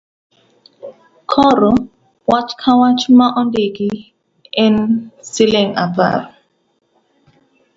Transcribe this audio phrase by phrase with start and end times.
[1.31, 1.71] Koro
[2.29, 3.89] wach Ka wach ma indiko
[4.63, 4.75] en
[5.31, 6.19] shilling apar.